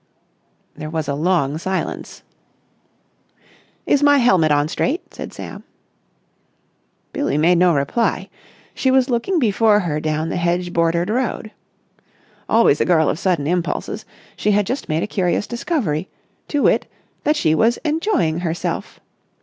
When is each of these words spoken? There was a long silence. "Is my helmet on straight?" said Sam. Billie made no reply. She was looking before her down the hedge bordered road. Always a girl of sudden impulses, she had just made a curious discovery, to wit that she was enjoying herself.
There 0.75 0.89
was 0.89 1.07
a 1.07 1.13
long 1.13 1.59
silence. 1.59 2.23
"Is 3.85 4.01
my 4.01 4.17
helmet 4.17 4.51
on 4.51 4.67
straight?" 4.67 5.13
said 5.13 5.31
Sam. 5.31 5.63
Billie 7.13 7.37
made 7.37 7.59
no 7.59 7.71
reply. 7.75 8.27
She 8.73 8.89
was 8.89 9.11
looking 9.11 9.37
before 9.37 9.81
her 9.81 9.99
down 9.99 10.29
the 10.29 10.37
hedge 10.37 10.73
bordered 10.73 11.11
road. 11.11 11.51
Always 12.49 12.81
a 12.81 12.85
girl 12.85 13.09
of 13.09 13.19
sudden 13.19 13.45
impulses, 13.45 14.03
she 14.35 14.49
had 14.53 14.65
just 14.65 14.89
made 14.89 15.03
a 15.03 15.07
curious 15.07 15.45
discovery, 15.45 16.09
to 16.47 16.63
wit 16.63 16.87
that 17.23 17.35
she 17.35 17.53
was 17.53 17.77
enjoying 17.85 18.39
herself. 18.39 18.99